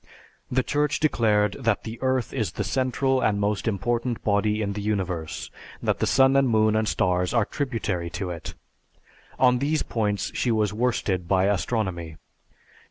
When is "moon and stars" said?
6.49-7.35